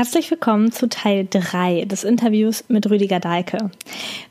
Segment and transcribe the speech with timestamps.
[0.00, 3.70] Herzlich willkommen zu Teil 3 des Interviews mit Rüdiger Dahlke.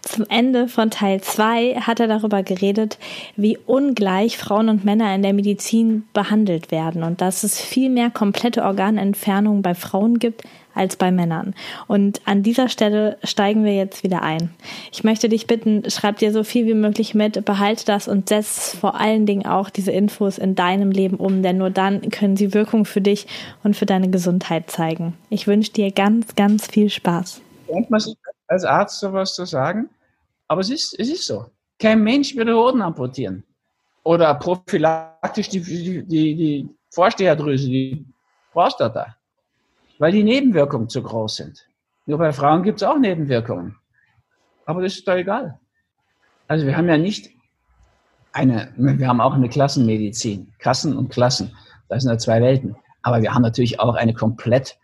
[0.02, 2.98] Zum Ende von Teil 2 hat er darüber geredet,
[3.36, 8.10] wie ungleich Frauen und Männer in der Medizin behandelt werden und dass es viel mehr
[8.10, 10.42] komplette Organentfernungen bei Frauen gibt
[10.80, 11.54] als bei Männern.
[11.88, 14.50] Und an dieser Stelle steigen wir jetzt wieder ein.
[14.92, 18.76] Ich möchte dich bitten, schreib dir so viel wie möglich mit, behalte das und setz
[18.80, 22.54] vor allen Dingen auch diese Infos in deinem Leben um, denn nur dann können sie
[22.54, 23.28] Wirkung für dich
[23.64, 25.16] und für deine Gesundheit zeigen.
[25.30, 27.42] Ich wünsche dir ganz, ganz viel Spaß.
[27.68, 28.16] Denkt man sich
[28.48, 29.90] als Arzt sowas zu sagen?
[30.48, 31.46] Aber es ist, es ist so.
[31.78, 33.44] Kein Mensch würde Hoden amputieren.
[34.04, 38.06] Oder prophylaktisch die, die, die, die Vorsteherdrüse, die
[38.52, 39.19] Prostata
[40.00, 41.68] weil die Nebenwirkungen zu groß sind.
[42.08, 43.76] Nur bei Frauen gibt es auch Nebenwirkungen.
[44.66, 45.60] Aber das ist doch egal.
[46.48, 47.30] Also wir haben ja nicht
[48.32, 51.56] eine, wir haben auch eine Klassenmedizin, Kassen und Klassen.
[51.90, 52.76] Das sind ja zwei Welten.
[53.04, 54.78] Aber wir haben natürlich auch eine komplett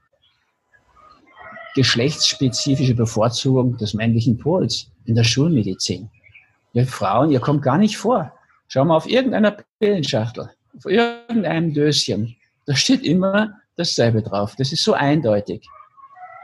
[1.75, 6.09] geschlechtsspezifische Bevorzugung des männlichen Pols in der Schulmedizin.
[6.73, 8.31] Ihr Frauen, ihr kommt gar nicht vor.
[8.67, 12.35] Schau mal auf irgendeiner Pillenschachtel, auf irgendeinem Döschen.
[12.65, 14.55] Da steht immer dasselbe drauf.
[14.57, 15.67] Das ist so eindeutig.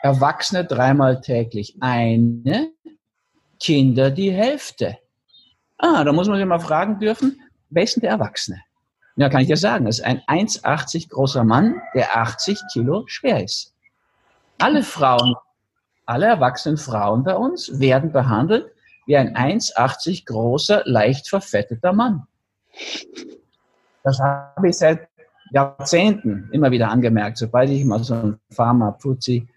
[0.04, 2.72] Erwachsene dreimal täglich eine,
[3.60, 4.98] Kinder die Hälfte.
[5.78, 8.62] Ah, da muss man sich mal fragen dürfen, wer ist denn der Erwachsene?
[9.16, 13.44] Ja, kann ich dir sagen, das ist ein 1,80 großer Mann, der 80 Kilo schwer
[13.44, 13.74] ist.
[14.58, 15.36] Alle Frauen,
[16.06, 18.72] alle erwachsenen Frauen bei uns werden behandelt
[19.06, 22.25] wie ein 1,80 großer, leicht verfetteter Mann.
[24.03, 25.08] Das habe ich seit
[25.51, 29.47] Jahrzehnten immer wieder angemerkt, sobald ich mal so ein Pharma-Putzi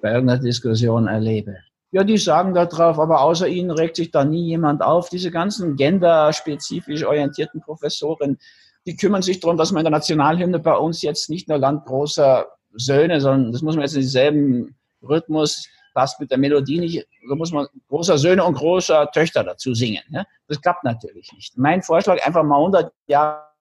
[0.00, 1.56] bei irgendeiner Diskussion erlebe.
[1.92, 5.10] Ja, die sagen da drauf, aber außer ihnen regt sich da nie jemand auf.
[5.10, 8.38] Diese ganzen genderspezifisch orientierten Professoren,
[8.86, 11.84] die kümmern sich darum, dass man in der Nationalhymne bei uns jetzt nicht nur Land
[11.84, 17.06] großer Söhne, sondern das muss man jetzt in dieselben Rhythmus, passt mit der Melodie nicht,
[17.28, 20.02] da muss man großer Söhne und großer Töchter dazu singen.
[20.08, 20.24] Ja?
[20.48, 21.56] Das klappt natürlich nicht.
[21.58, 23.51] Mein Vorschlag, einfach mal 100 Jahre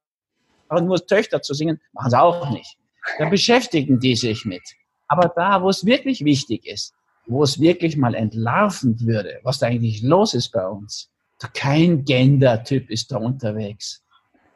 [0.72, 2.78] aber nur Töchter zu singen, machen sie auch nicht.
[3.20, 4.62] Da beschäftigen die sich mit.
[5.08, 6.94] Aber da, wo es wirklich wichtig ist,
[7.28, 11.10] wo es wirklich mal entlarvend würde, was da eigentlich los ist bei uns,
[11.54, 14.02] kein Gender-Typ ist da unterwegs.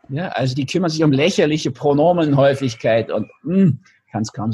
[0.08, 3.80] Ja, also die kümmern sich um lächerliche Pronomenhäufigkeit und hm,
[4.12, 4.52] kann es kaum,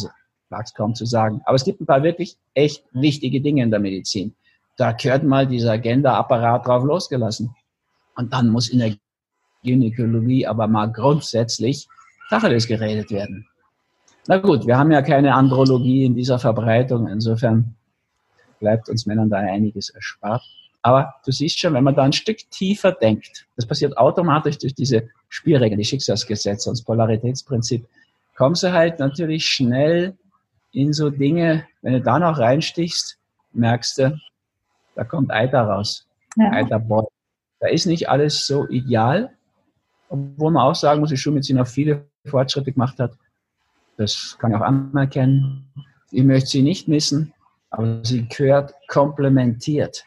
[0.76, 1.42] kaum zu sagen.
[1.46, 4.36] Aber es gibt ein paar wirklich echt wichtige Dinge in der Medizin.
[4.78, 7.54] Da gehört mal dieser Gender-Apparat drauf losgelassen.
[8.16, 8.96] Und dann muss der
[9.64, 11.88] Gynäkologie aber mal grundsätzlich
[12.30, 13.48] Tacheles geredet werden.
[14.28, 17.76] Na gut, wir haben ja keine Andrologie in dieser Verbreitung, insofern
[18.60, 20.44] bleibt uns Männern da einiges erspart.
[20.84, 24.74] Aber du siehst schon, wenn man da ein Stück tiefer denkt, das passiert automatisch durch
[24.74, 27.86] diese Spielregeln, die Schicksalsgesetze und das Polaritätsprinzip,
[28.36, 30.18] kommst du halt natürlich schnell
[30.72, 33.18] in so Dinge, wenn du da noch reinstichst,
[33.54, 34.18] merkst du,
[34.96, 36.08] da kommt Eiter raus.
[36.38, 36.52] Ja.
[36.52, 37.06] Eiterboy.
[37.60, 39.36] Da ist nicht alles so ideal,
[40.12, 43.14] obwohl man auch sagen muss, die Schulmedizin auch viele Fortschritte gemacht hat.
[43.98, 45.66] Das kann ich auch anerkennen.
[46.12, 47.34] Ich möchte sie nicht missen,
[47.70, 50.04] aber sie gehört komplementiert.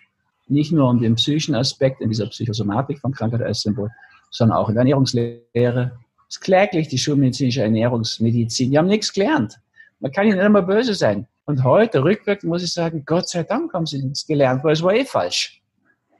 [0.46, 3.90] Nicht nur um den psychischen Aspekt in dieser Psychosomatik von Krankheit als Symbol,
[4.30, 5.98] sondern auch in der Ernährungslehre.
[6.28, 8.70] Es ist kläglich die schulmedizinische Ernährungsmedizin.
[8.70, 9.58] Die haben nichts gelernt.
[10.00, 11.26] Man kann ihnen nicht immer böse sein.
[11.46, 14.82] Und heute, rückwirkend, muss ich sagen, Gott sei Dank haben sie nichts gelernt, weil es
[14.82, 15.62] war eh falsch.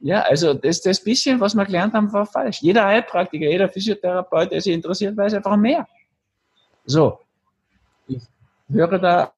[0.04, 2.60] Ja, also das, das bisschen, was wir gelernt haben, war falsch.
[2.60, 5.88] Jeder Heilpraktiker, jeder Physiotherapeut, der sich interessiert, weiß einfach mehr.
[6.84, 7.20] So,
[8.06, 8.21] ich
[8.68, 9.33] höre da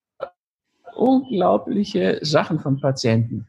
[0.96, 3.46] unglaubliche Sachen von Patienten.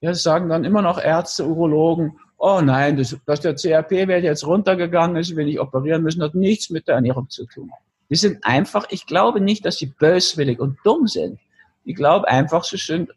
[0.00, 5.16] Ja, sagen dann immer noch Ärzte, Urologen, oh nein, das, dass der CRP-Wert jetzt runtergegangen
[5.16, 7.70] ist, wenn ich operieren müssen, hat nichts mit der Ernährung zu tun.
[8.08, 11.38] Die sind einfach, ich glaube nicht, dass sie böswillig und dumm sind.
[11.84, 13.10] Ich glaube einfach, sie sind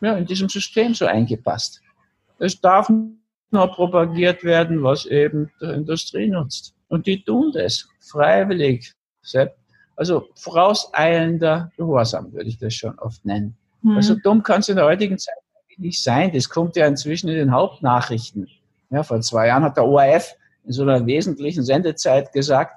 [0.00, 1.82] ja, in diesem System so eingepasst.
[2.38, 2.90] Es darf
[3.50, 6.74] nur propagiert werden, was eben der Industrie nutzt.
[6.88, 8.92] Und die tun das freiwillig.
[9.96, 13.56] Also vorauseilender Gehorsam würde ich das schon oft nennen.
[13.82, 13.96] Mhm.
[13.96, 15.34] Also dumm kann es in der heutigen Zeit
[15.78, 16.32] nicht sein.
[16.32, 18.48] Das kommt ja inzwischen in den Hauptnachrichten.
[18.90, 20.34] Ja, vor zwei Jahren hat der ORF
[20.64, 22.74] in so einer wesentlichen Sendezeit gesagt,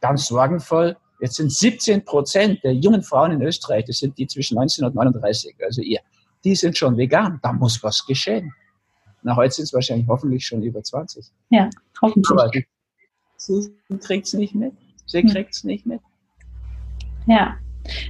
[0.00, 4.54] ganz sorgenvoll, jetzt sind 17 Prozent der jungen Frauen in Österreich, das sind die zwischen
[4.54, 6.00] 19 und 39, also ihr,
[6.44, 7.38] die sind schon vegan.
[7.42, 8.52] Da muss was geschehen.
[9.22, 11.26] Na, heute sind es wahrscheinlich hoffentlich schon über 20.
[11.50, 11.68] Ja,
[12.00, 12.30] hoffentlich.
[12.30, 12.50] Aber
[13.36, 14.72] sie kriegt es nicht mit.
[15.06, 16.00] Sie kriegt es nicht mit.
[17.26, 17.56] Ja,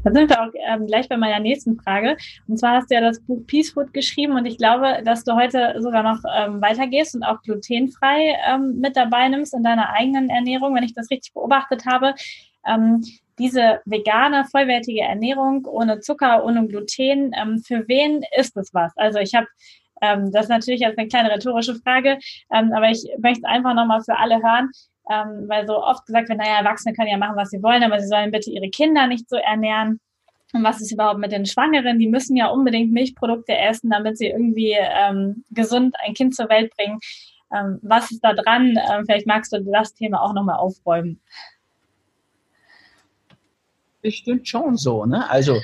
[0.04, 2.16] da sind wir auch ähm, gleich bei meiner nächsten Frage.
[2.48, 5.34] Und zwar hast du ja das Buch Peace Food geschrieben und ich glaube, dass du
[5.34, 10.28] heute sogar noch ähm, weitergehst und auch glutenfrei ähm, mit dabei nimmst in deiner eigenen
[10.28, 12.14] Ernährung, wenn ich das richtig beobachtet habe.
[12.66, 13.02] Ähm,
[13.38, 18.92] diese vegane, vollwertige Ernährung ohne Zucker, ohne Gluten, ähm, für wen ist es was?
[18.96, 19.46] Also ich habe
[20.00, 22.18] ähm, das ist natürlich jetzt eine kleine rhetorische Frage,
[22.52, 24.70] ähm, aber ich möchte einfach nochmal für alle hören
[25.10, 27.98] ähm, weil so oft gesagt wird, naja, Erwachsene können ja machen, was sie wollen, aber
[28.00, 30.00] sie sollen bitte ihre Kinder nicht so ernähren.
[30.52, 31.98] Und was ist überhaupt mit den Schwangeren?
[31.98, 36.74] Die müssen ja unbedingt Milchprodukte essen, damit sie irgendwie ähm, gesund ein Kind zur Welt
[36.76, 36.98] bringen.
[37.52, 38.78] Ähm, was ist da dran?
[38.90, 41.20] Ähm, vielleicht magst du das Thema auch nochmal aufräumen.
[44.02, 45.28] Bestimmt schon so, ne?
[45.28, 45.60] Also,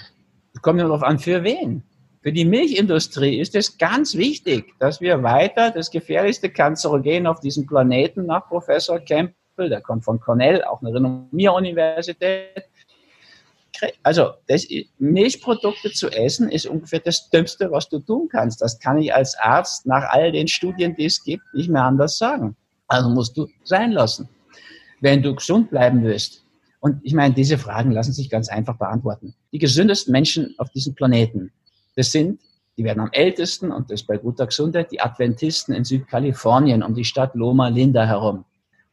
[0.55, 1.83] es kommt ja darauf an, für wen.
[2.27, 7.69] Für die Milchindustrie ist es ganz wichtig, dass wir weiter das gefährlichste Kanzerogen auf diesem
[7.69, 12.65] Planeten nach Professor Campbell, der kommt von Cornell, auch eine renommierte Universität,
[14.03, 14.67] also das,
[14.99, 18.61] Milchprodukte zu essen ist ungefähr das Dümmste, was du tun kannst.
[18.61, 22.19] Das kann ich als Arzt nach all den Studien, die es gibt, nicht mehr anders
[22.19, 22.57] sagen.
[22.89, 24.29] Also musst du sein lassen,
[25.01, 26.45] wenn du gesund bleiben willst.
[26.81, 29.37] Und ich meine, diese Fragen lassen sich ganz einfach beantworten.
[29.53, 31.53] Die gesündesten Menschen auf diesem Planeten
[31.97, 32.41] das sind,
[32.77, 37.05] die werden am ältesten, und das bei guter Gesundheit, die Adventisten in Südkalifornien um die
[37.05, 38.45] Stadt Loma Linda herum.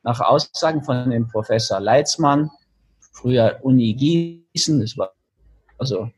[0.04, 2.50] Nach Aussagen von dem Professor Leitzmann,
[3.12, 5.12] früher Uni Gießen, das war
[5.78, 6.10] also,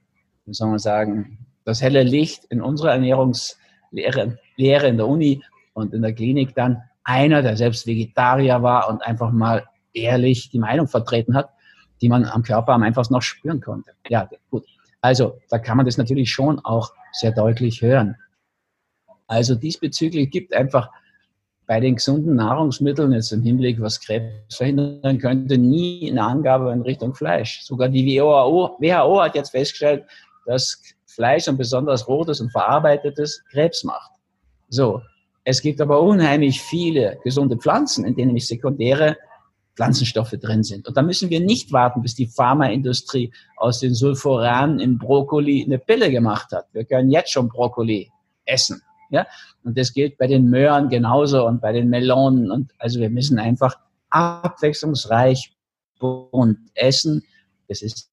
[0.46, 5.44] wie soll man sagen, das helle Licht in unserer Ernährungslehre Lehre in der Uni
[5.74, 10.60] und in der Klinik dann einer, der selbst Vegetarier war und einfach mal ehrlich die
[10.60, 11.50] Meinung vertreten hat,
[12.02, 13.92] die man am Körper am einfachsten noch spüren konnte.
[14.08, 14.66] Ja, gut.
[15.06, 18.16] Also da kann man das natürlich schon auch sehr deutlich hören.
[19.28, 20.90] Also diesbezüglich gibt einfach
[21.68, 26.81] bei den gesunden Nahrungsmitteln jetzt im Hinblick, was Krebs verhindern könnte, nie eine Angabe in
[26.81, 27.62] Richtung Fleisch.
[27.62, 30.06] Sogar die WHO, WHO hat jetzt festgestellt,
[30.48, 34.10] dass Fleisch und besonders rotes und verarbeitetes Krebs macht.
[34.69, 35.04] So.
[35.44, 39.18] Es gibt aber unheimlich viele gesunde Pflanzen, in denen nämlich sekundäre
[39.75, 40.88] Pflanzenstoffe drin sind.
[40.88, 45.80] Und da müssen wir nicht warten, bis die Pharmaindustrie aus den Sulforanen im Brokkoli eine
[45.80, 46.68] Pille gemacht hat.
[46.72, 48.10] Wir können jetzt schon Brokkoli
[48.45, 48.81] essen.
[49.10, 49.27] Ja?
[49.63, 52.51] Und das gilt bei den Möhren genauso und bei den Melonen.
[52.51, 53.75] Und also wir müssen einfach
[54.10, 55.54] abwechslungsreich
[56.00, 57.24] und essen.
[57.68, 58.10] Das ist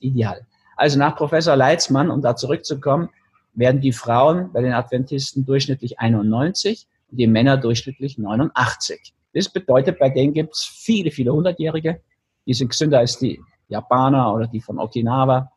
[0.00, 0.46] ideal.
[0.76, 3.08] Also nach Professor Leitzmann, um da zurückzukommen,
[3.54, 9.14] werden die Frauen bei den Adventisten durchschnittlich 91 und die Männer durchschnittlich 89.
[9.34, 12.00] Das bedeutet, bei denen gibt es viele, viele Hundertjährige,
[12.46, 15.50] die sind gesünder als die Japaner oder die von Okinawa.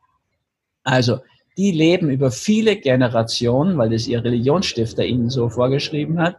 [0.82, 1.20] Also,
[1.56, 6.36] die leben über viele Generationen, weil das ihr Religionsstifter ihnen so vorgeschrieben hat,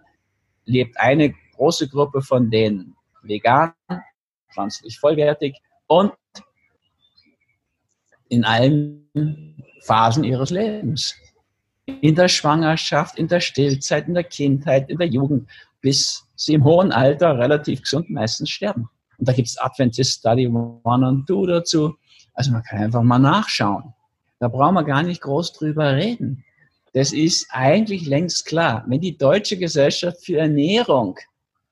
[0.66, 3.74] lebt eine große Gruppe von denen vegan,
[4.52, 5.58] pflanzlich vollwertig
[5.88, 6.14] und
[8.30, 11.16] in allen Phasen ihres Lebens.
[11.86, 15.50] In der Schwangerschaft, in der Stillzeit, in der Kindheit, in der Jugend
[15.82, 18.90] bis sie im hohen Alter relativ gesund meistens sterben.
[19.18, 21.96] Und da gibt es Adventist Study One und Two dazu.
[22.34, 23.94] Also man kann einfach mal nachschauen.
[24.40, 26.44] Da brauchen wir gar nicht groß drüber reden.
[26.94, 28.84] Das ist eigentlich längst klar.
[28.88, 31.18] Wenn die Deutsche Gesellschaft für Ernährung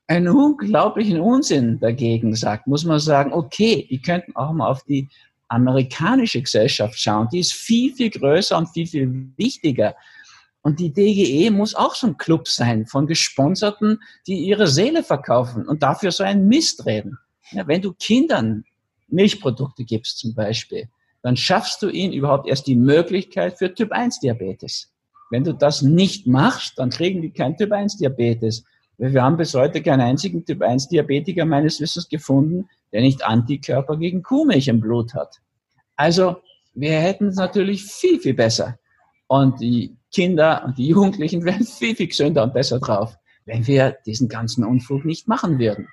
[0.06, 5.08] einen unglaublichen Unsinn dagegen sagt, muss man sagen, okay, die könnten auch mal auf die
[5.48, 7.28] amerikanische Gesellschaft schauen.
[7.32, 9.94] Die ist viel, viel größer und viel, viel wichtiger.
[10.68, 15.66] Und die DGE muss auch so ein Club sein von Gesponserten, die ihre Seele verkaufen
[15.66, 17.16] und dafür so einen Mist reden.
[17.52, 18.64] Ja, wenn du Kindern
[19.08, 20.90] Milchprodukte gibst zum Beispiel,
[21.22, 24.92] dann schaffst du ihnen überhaupt erst die Möglichkeit für Typ 1 Diabetes.
[25.30, 28.62] Wenn du das nicht machst, dann kriegen die kein Typ 1 Diabetes.
[28.98, 33.96] Wir haben bis heute keinen einzigen Typ 1 Diabetiker meines Wissens gefunden, der nicht Antikörper
[33.96, 35.38] gegen Kuhmilch im Blut hat.
[35.96, 36.42] Also,
[36.74, 38.78] wir hätten es natürlich viel, viel besser.
[39.28, 43.96] Und die Kinder und die Jugendlichen wären viel, viel gesünder und besser drauf, wenn wir
[44.06, 45.88] diesen ganzen Unfug nicht machen würden.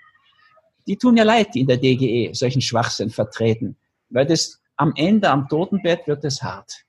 [0.88, 3.76] Die tun ja leid, die in der DGE solchen Schwachsinn vertreten,
[4.10, 6.86] weil das am Ende, am Totenbett wird es hart.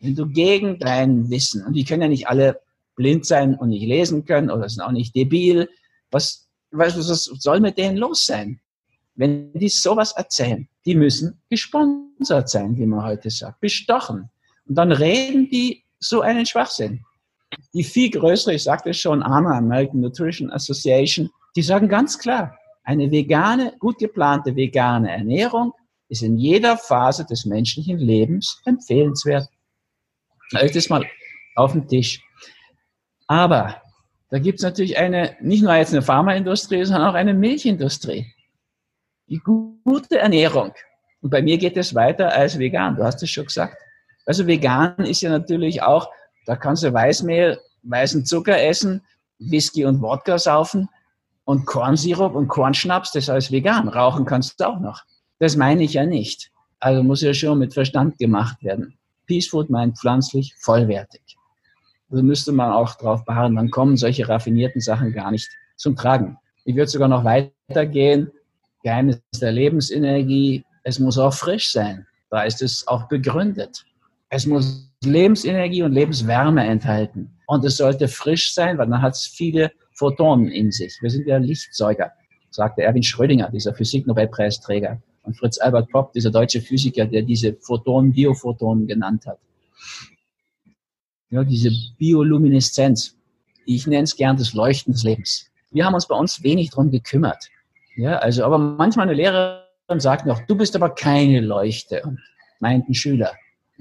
[0.00, 2.60] Wenn du gegen dein Wissen, und die können ja nicht alle
[2.96, 5.68] blind sein und nicht lesen können oder sind auch nicht debil,
[6.10, 8.60] was, was, was soll mit denen los sein?
[9.14, 14.30] Wenn die sowas erzählen, die müssen gesponsert sein, wie man heute sagt, bestochen.
[14.66, 17.04] Und dann reden die so einen Schwachsinn.
[17.72, 23.10] Die viel größere, ich sagte schon, AMA, American Nutrition Association, die sagen ganz klar, eine
[23.10, 25.72] vegane, gut geplante vegane Ernährung
[26.08, 29.48] ist in jeder Phase des menschlichen Lebens empfehlenswert.
[30.52, 31.04] Leg das mal
[31.56, 32.22] auf den Tisch.
[33.26, 33.82] Aber
[34.28, 38.26] Da gibt es natürlich eine, nicht nur jetzt eine Pharmaindustrie, sondern auch eine Milchindustrie.
[39.28, 40.72] Die gute Ernährung.
[41.20, 42.96] Und bei mir geht es weiter als vegan.
[42.96, 43.76] Du hast es schon gesagt.
[44.26, 46.10] Also vegan ist ja natürlich auch,
[46.46, 49.02] da kannst du Weißmehl, weißen Zucker essen,
[49.38, 50.88] Whisky und Wodka saufen
[51.44, 53.88] und Kornsirup und Kornschnaps, das heißt vegan.
[53.88, 55.02] Rauchen kannst du auch noch.
[55.38, 56.50] Das meine ich ja nicht.
[56.80, 58.98] Also muss ja schon mit Verstand gemacht werden.
[59.26, 61.22] Peace Food meint pflanzlich vollwertig.
[62.10, 66.38] Also müsste man auch darauf beharren, dann kommen solche raffinierten Sachen gar nicht zum Tragen.
[66.64, 68.30] Ich würde sogar noch weitergehen.
[68.82, 70.64] Geheimnis der Lebensenergie.
[70.84, 72.06] Es muss auch frisch sein.
[72.30, 73.84] Da ist es auch begründet.
[74.36, 77.38] Es muss Lebensenergie und Lebenswärme enthalten.
[77.46, 80.98] Und es sollte frisch sein, weil dann hat es viele Photonen in sich.
[81.00, 82.12] Wir sind ja Lichtsäuger,
[82.50, 85.00] sagte Erwin Schrödinger, dieser Physiknobelpreisträger.
[85.22, 89.38] Und Fritz Albert Popp, dieser deutsche Physiker, der diese Photonen, Biophotonen genannt hat.
[91.30, 93.16] Ja, diese Biolumineszenz.
[93.64, 95.50] Ich nenne es gern das Leuchten des Lebens.
[95.70, 97.48] Wir haben uns bei uns wenig drum gekümmert.
[97.96, 102.02] Ja, also, aber manchmal eine Lehrerin sagt noch, du bist aber keine Leuchte,
[102.60, 103.32] meint ein Schüler.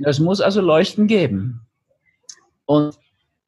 [0.04, 1.62] Es muss also Leuchten geben.
[2.66, 2.98] Und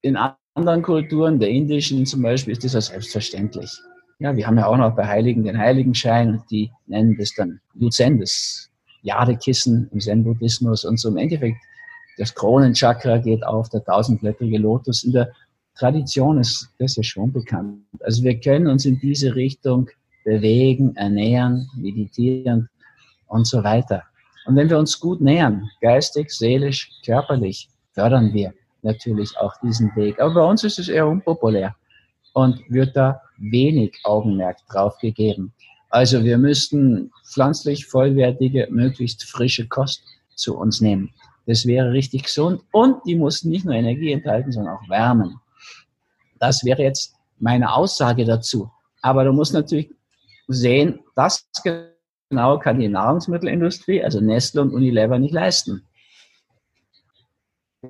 [0.01, 0.17] in
[0.53, 3.71] anderen Kulturen, der indischen zum Beispiel, ist das ja selbstverständlich.
[4.19, 7.59] Ja, wir haben ja auch noch bei Heiligen den Heiligenschein und die nennen das dann
[7.75, 8.69] Yuzen, das
[9.03, 11.57] Jadekissen im Zen-Buddhismus und so im Endeffekt
[12.17, 15.03] das Kronenchakra geht auf, der tausendblättrige Lotus.
[15.03, 15.31] In der
[15.75, 17.83] Tradition ist das ja schon bekannt.
[17.99, 19.87] Also wir können uns in diese Richtung
[20.25, 22.69] bewegen, ernähren, meditieren
[23.27, 24.03] und so weiter.
[24.47, 30.19] Und wenn wir uns gut nähern, geistig, seelisch, körperlich, fördern wir natürlich auch diesen Weg.
[30.21, 31.75] Aber bei uns ist es eher unpopulär
[32.33, 35.53] und wird da wenig Augenmerk drauf gegeben.
[35.89, 40.03] Also wir müssten pflanzlich vollwertige, möglichst frische Kost
[40.35, 41.13] zu uns nehmen.
[41.45, 45.39] Das wäre richtig gesund und die muss nicht nur Energie enthalten, sondern auch wärmen.
[46.39, 48.71] Das wäre jetzt meine Aussage dazu.
[49.01, 49.89] Aber du musst natürlich
[50.47, 51.49] sehen, das
[52.29, 55.87] genau kann die Nahrungsmittelindustrie, also Nestle und Unilever, nicht leisten.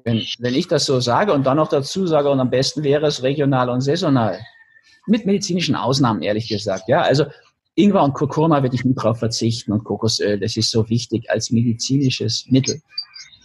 [0.04, 3.08] Wenn, wenn ich das so sage und dann noch dazu sage, und am besten wäre
[3.08, 4.40] es regional und saisonal,
[5.08, 6.88] mit medizinischen Ausnahmen, ehrlich gesagt.
[6.88, 7.26] Ja, also
[7.76, 11.52] Ingwer und Kurkuma werde ich nie drauf verzichten und Kokosöl, das ist so wichtig als
[11.52, 12.82] medizinisches Mittel.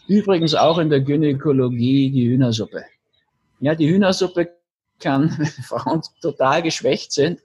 [0.08, 2.84] Übrigens auch in der Gynäkologie die Hühnersuppe.
[3.60, 4.50] Ja, die Hühnersuppe
[4.98, 7.40] kann, wenn Frauen total geschwächt sind,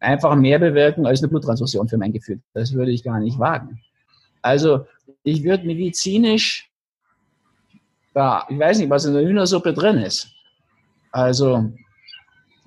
[0.00, 2.40] einfach mehr bewirken als eine Bluttransfusion für mein Gefühl.
[2.54, 3.80] Das würde ich gar nicht wagen.
[4.42, 4.86] Also
[5.24, 6.68] ich würde medizinisch
[8.18, 10.28] ja, ich weiß nicht, was in der Hühnersuppe drin ist.
[11.12, 11.70] Also,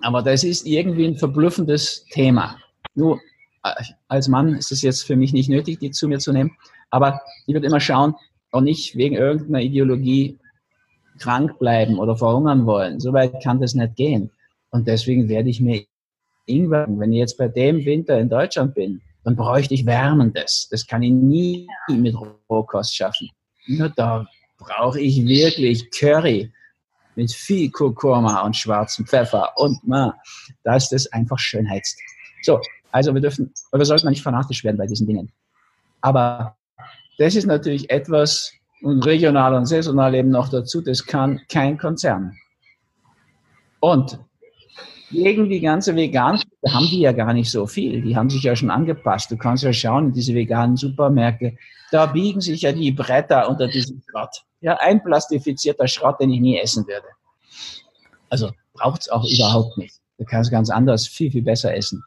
[0.02, 2.56] aber das ist irgendwie ein verblüffendes Thema.
[2.96, 3.20] Nur
[3.64, 3.74] äh,
[4.08, 6.56] als Mann ist es jetzt für mich nicht nötig, die zu mir zu nehmen.
[6.90, 8.16] Aber ich würde immer schauen
[8.54, 10.40] und nicht wegen irgendeiner Ideologie
[11.20, 13.02] krank bleiben oder verhungern wollen.
[13.02, 14.32] So weit kann das nicht gehen.
[14.70, 15.84] Und deswegen werde ich mir
[16.52, 20.68] Ingwer, wenn ich jetzt bei dem Winter in Deutschland bin, dann bräuchte ich Wärmendes.
[20.72, 22.16] Das kann ich nie mit
[22.50, 23.30] Rohkost schaffen.
[23.68, 24.26] Nur da
[24.58, 26.52] brauche ich wirklich Curry
[27.16, 30.16] mit viel Kurkuma und schwarzem Pfeffer und ma,
[30.64, 32.00] dass das einfach schön heizt.
[32.44, 32.60] So,
[32.92, 35.32] also wir dürfen, wir sollten nicht fanatisch werden bei diesen Dingen.
[36.02, 36.58] Aber
[37.18, 42.36] das ist natürlich etwas, und regional und saisonal eben noch dazu, das kann kein Konzern.
[43.80, 44.20] Und
[45.12, 48.02] gegen die ganze vegan haben die ja gar nicht so viel.
[48.02, 49.30] Die haben sich ja schon angepasst.
[49.32, 51.58] Du kannst ja schauen, diese veganen Supermärkte,
[51.92, 54.44] da biegen sich ja die Bretter unter diesem Schrott.
[54.62, 57.08] Ja, ein plastifizierter Schrott, den ich nie essen würde.
[58.30, 59.96] Also braucht es auch überhaupt nicht.
[60.18, 62.04] Du kannst ganz anders, viel, viel besser essen.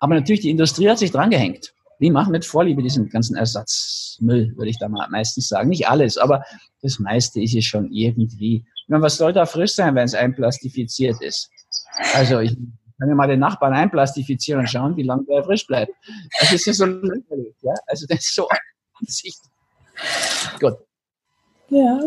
[0.00, 1.72] Aber natürlich, die Industrie hat sich drangehängt.
[2.00, 5.68] Die machen mit Vorliebe diesen ganzen Ersatzmüll, würde ich da mal meistens sagen.
[5.68, 6.44] Nicht alles, aber
[6.82, 8.64] das meiste ist es schon irgendwie.
[8.86, 11.50] Meine, was soll da frisch sein, wenn es einplastifiziert ist?
[12.14, 12.56] Also ich
[12.98, 15.92] kann ja mal den Nachbarn einplastifizieren und schauen, wie lange der frisch bleibt.
[16.40, 17.74] Das ist ja so lächerlich, ja?
[17.86, 18.48] Also das ist so
[19.00, 19.40] Ansicht.
[20.60, 20.76] Gut.
[21.68, 22.00] Ja.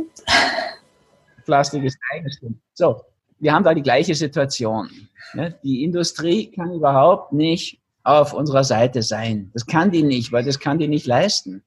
[1.45, 2.59] Plastik ist eigenständig.
[2.73, 3.01] So,
[3.39, 4.89] wir haben da die gleiche Situation.
[5.33, 5.57] Ne?
[5.63, 9.51] Die Industrie kann überhaupt nicht auf unserer Seite sein.
[9.53, 11.63] Das kann die nicht, weil das kann die nicht leisten.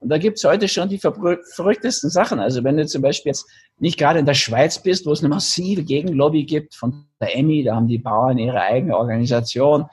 [0.00, 2.38] Und da gibt's heute schon die verrücktesten Sachen.
[2.38, 3.46] Also wenn du zum Beispiel jetzt
[3.78, 7.64] nicht gerade in der Schweiz bist, wo es eine massive Gegenlobby gibt von der EMI,
[7.64, 9.86] da haben die Bauern ihre eigene Organisation,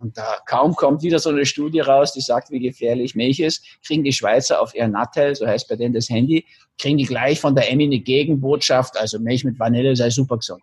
[0.00, 3.64] und da kaum kommt wieder so eine Studie raus, die sagt, wie gefährlich Milch ist,
[3.84, 6.46] kriegen die Schweizer auf ihr Nattel, so heißt bei denen das Handy,
[6.78, 10.62] kriegen die gleich von der Emmy eine Gegenbotschaft, also Milch mit Vanille sei super gesund.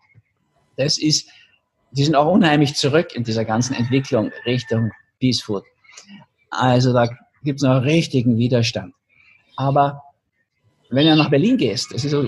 [0.78, 1.30] Das ist,
[1.92, 5.64] die sind auch unheimlich zurück in dieser ganzen Entwicklung Richtung Peace Food.
[6.50, 7.10] Also da
[7.46, 8.94] gibt es noch richtigen Widerstand.
[9.56, 10.02] Aber
[10.90, 12.28] wenn du nach Berlin gehst, das ist so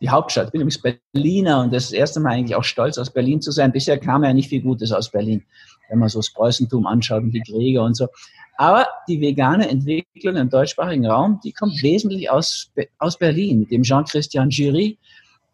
[0.00, 0.46] die Hauptstadt.
[0.46, 3.72] Ich bin übrigens Berliner und das erste Mal eigentlich auch stolz, aus Berlin zu sein.
[3.72, 5.42] Bisher kam ja nicht viel Gutes aus Berlin,
[5.88, 8.08] wenn man so das Preußentum anschaut und die Kriege und so.
[8.56, 13.82] Aber die vegane Entwicklung im deutschsprachigen Raum, die kommt wesentlich aus, aus Berlin, mit dem
[13.82, 14.98] Jean-Christian Giry,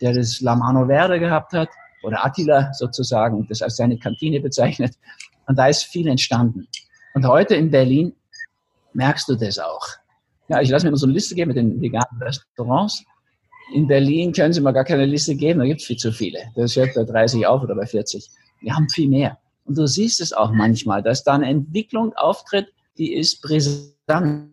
[0.00, 1.69] der das La Mano Verde gehabt hat,
[2.03, 4.95] oder Attila sozusagen, das als seine Kantine bezeichnet.
[5.47, 6.67] Und da ist viel entstanden.
[7.15, 8.12] Und heute in Berlin
[8.97, 9.87] merkst du das auch.
[10.49, 13.05] Ja, ich lasse mir immer so eine Liste geben mit den veganen Restaurants.
[13.75, 16.38] In Berlin können sie mir gar keine Liste geben, da gibt es viel zu viele.
[16.55, 18.29] Das hört bei 30 auf oder bei 40.
[18.61, 19.38] Wir haben viel mehr.
[19.65, 24.53] Und du siehst es auch manchmal, dass da eine Entwicklung auftritt, die ist brisant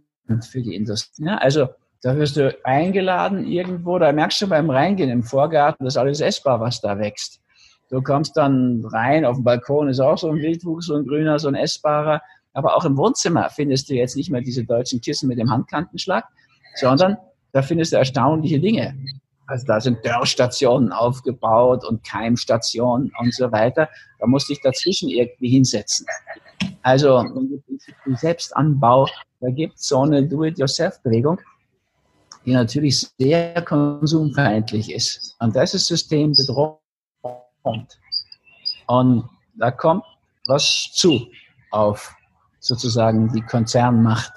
[0.49, 1.25] für die Industrie.
[1.25, 1.67] Ja, also
[2.01, 6.19] da wirst du eingeladen irgendwo, da merkst du beim Reingehen im Vorgarten, das ist alles
[6.19, 7.39] essbar, was da wächst.
[7.89, 11.37] Du kommst dann rein, auf dem Balkon ist auch so ein Wildwuchs, so ein grüner,
[11.37, 12.21] so ein essbarer.
[12.53, 16.25] Aber auch im Wohnzimmer findest du jetzt nicht mehr diese deutschen Kissen mit dem Handkantenschlag,
[16.75, 17.17] sondern
[17.51, 18.95] da findest du erstaunliche Dinge.
[19.47, 23.89] Also da sind Dörrstationen aufgebaut und Keimstationen und so weiter.
[24.19, 26.05] Da musst du dich dazwischen irgendwie hinsetzen.
[26.81, 27.23] Also
[28.15, 29.07] Selbstanbau,
[29.41, 31.41] da gibt es so eine Do-it-yourself-Bewegung,
[32.45, 35.35] die natürlich sehr konsumfeindlich ist.
[35.39, 36.79] Und das ist System bedroht.
[38.87, 40.03] Und da kommt
[40.47, 41.27] was zu
[41.71, 42.15] auf
[42.63, 44.31] sozusagen die Konzernmacht.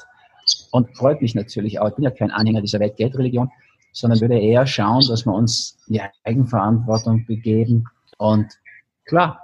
[0.71, 1.89] Und freut mich natürlich auch.
[1.89, 3.51] Ich bin ja kein Anhänger dieser Weltgeldreligion,
[3.93, 7.85] sondern würde eher schauen, dass wir uns in die Eigenverantwortung begeben.
[8.19, 8.47] Und
[9.05, 9.41] klar,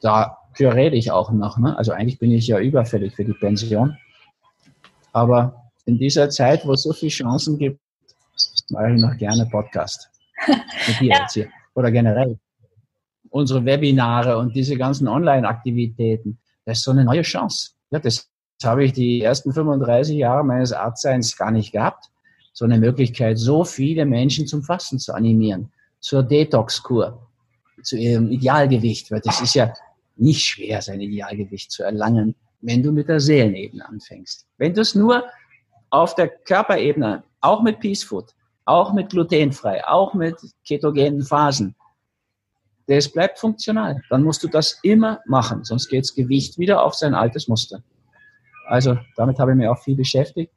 [0.00, 1.58] dafür rede ich auch noch.
[1.58, 1.76] Ne?
[1.76, 3.96] Also eigentlich bin ich ja überfällig für die Pension.
[5.12, 7.80] Aber in dieser Zeit, wo es so viele Chancen gibt,
[8.70, 10.10] mache ich noch gerne Podcast.
[10.88, 11.20] Mit dir ja.
[11.20, 11.48] jetzt hier.
[11.74, 12.38] Oder generell.
[13.30, 16.38] Unsere Webinare und diese ganzen Online-Aktivitäten.
[16.64, 17.72] Das ist so eine neue Chance.
[17.90, 18.28] Ja, das
[18.62, 22.06] habe ich die ersten 35 Jahre meines Arztseins gar nicht gehabt.
[22.52, 27.26] So eine Möglichkeit, so viele Menschen zum Fasten zu animieren, zur Detox-Kur,
[27.82, 29.72] zu ihrem Idealgewicht, weil das ist ja
[30.16, 34.46] nicht schwer, sein Idealgewicht zu erlangen, wenn du mit der Seelenebene anfängst.
[34.58, 35.24] Wenn du es nur
[35.90, 38.32] auf der Körperebene, auch mit Peace Food,
[38.64, 41.74] auch mit glutenfrei, auch mit ketogenen Phasen,
[42.96, 44.02] das bleibt funktional.
[44.10, 47.82] Dann musst du das immer machen, sonst geht das Gewicht wieder auf sein altes Muster.
[48.68, 50.52] Also damit habe ich mich auch viel beschäftigt.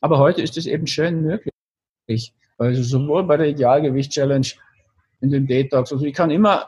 [0.00, 2.34] Aber heute ist es eben schön möglich.
[2.58, 4.46] Also sowohl bei der Idealgewicht-Challenge
[5.20, 6.66] in dem Detox, also ich kann immer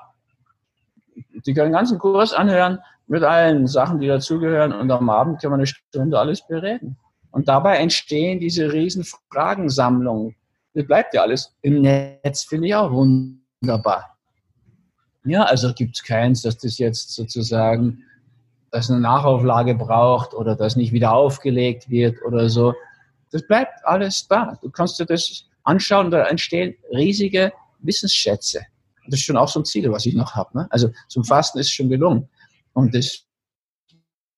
[1.47, 5.51] die können den ganzen Kurs anhören mit allen Sachen, die dazugehören und am Abend kann
[5.51, 6.97] man eine Stunde alles bereden.
[7.31, 10.37] Und dabei entstehen diese riesen Fragensammlungen.
[10.75, 14.12] Das bleibt ja alles im Netz, finde ich auch wunderbar.
[15.25, 18.03] Ja, also gibt es keins, dass das jetzt sozusagen,
[18.71, 22.75] dass eine Nachauflage braucht oder dass nicht wieder aufgelegt wird oder so.
[23.31, 24.59] Das bleibt alles da.
[24.61, 28.63] Du kannst dir das anschauen, da entstehen riesige Wissensschätze.
[29.07, 30.59] Das ist schon auch so ein Ziel, was ich noch habe.
[30.59, 30.67] Ne?
[30.71, 32.29] Also zum Fasten ist schon gelungen.
[32.73, 33.25] Und das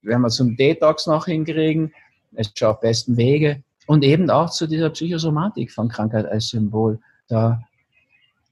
[0.03, 1.92] werden wir zum Detox noch hinkriegen,
[2.33, 3.62] es ist schon auf besten Wege.
[3.87, 6.99] Und eben auch zu dieser Psychosomatik von Krankheit als Symbol.
[7.29, 7.62] Da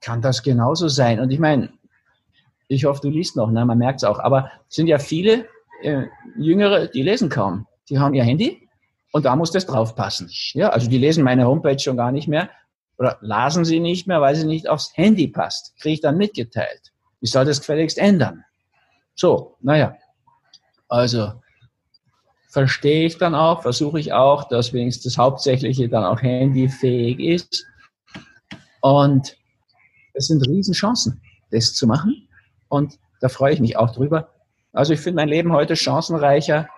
[0.00, 1.20] kann das genauso sein.
[1.20, 1.70] Und ich meine,
[2.74, 3.64] ich hoffe, du liest noch, ne?
[3.64, 4.18] man merkt es auch.
[4.18, 5.46] Aber es sind ja viele
[5.82, 6.04] äh,
[6.38, 7.66] Jüngere, die lesen kaum.
[7.88, 8.68] Die haben ihr Handy
[9.12, 10.30] und da muss das draufpassen.
[10.54, 12.48] Ja, also die lesen meine Homepage schon gar nicht mehr
[12.98, 15.76] oder lasen sie nicht mehr, weil sie nicht aufs Handy passt.
[15.80, 16.92] Kriege ich dann mitgeteilt.
[17.20, 18.44] Ich soll das gefälligst ändern.
[19.14, 19.96] So, naja.
[20.88, 21.32] Also
[22.48, 27.66] verstehe ich dann auch, versuche ich auch, dass wenigstens das Hauptsächliche dann auch handyfähig ist.
[28.80, 29.36] Und
[30.14, 32.28] es sind Riesenchancen, das zu machen.
[32.72, 34.30] Und da freue ich mich auch drüber.
[34.72, 36.70] Also ich finde mein Leben heute chancenreicher.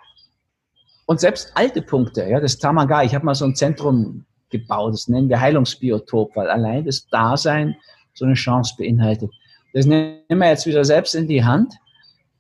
[1.07, 4.92] Und selbst alte Punkte, ja, das Tamaga, ich habe mal so ein Zentrum gebaut.
[4.92, 7.76] Das nennen wir Heilungsbiotop, weil allein das Dasein
[8.12, 9.30] so eine Chance beinhaltet.
[9.72, 11.74] Das nehmen wir jetzt wieder selbst in die Hand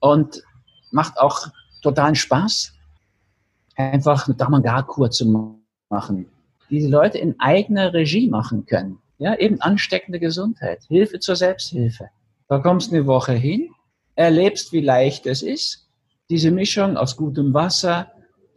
[0.00, 0.42] und
[0.90, 1.46] macht auch
[1.80, 2.72] totalen Spaß,
[3.76, 5.54] einfach eine Damangar-Kur zu
[5.90, 6.26] machen,
[6.70, 8.98] die die Leute in eigener Regie machen können.
[9.18, 12.10] Ja, eben ansteckende Gesundheit, Hilfe zur Selbsthilfe.
[12.48, 13.70] Da kommst eine Woche hin,
[14.14, 15.88] erlebst, wie leicht es ist,
[16.30, 18.10] diese Mischung aus gutem Wasser,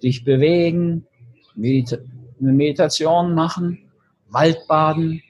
[0.04, 1.06] dich bewegen,
[1.56, 1.98] Medita
[2.40, 3.90] Meditation machen,
[4.30, 5.24] Waldbaden,